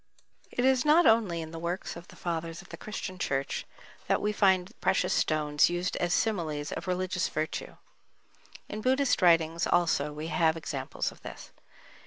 [0.49, 3.67] It is not only in the works of the Fathers of the Christian Church
[4.07, 7.75] that we find precious stones used as similes of religious virtue,
[8.67, 11.51] in Buddhist writings also we have examples of this.